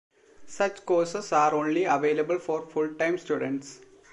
[0.47, 3.81] Such courses are only available for full-time students.